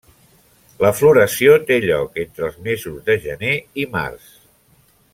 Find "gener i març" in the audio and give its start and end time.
3.29-4.37